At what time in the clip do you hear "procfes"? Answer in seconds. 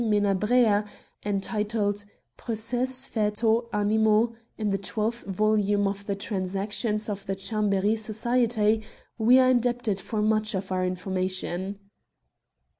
2.39-3.07